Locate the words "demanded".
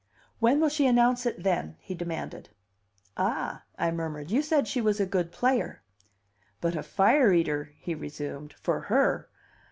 1.93-2.49